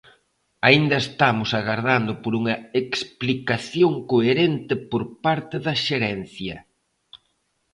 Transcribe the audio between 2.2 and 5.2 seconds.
por unha explicación coherente por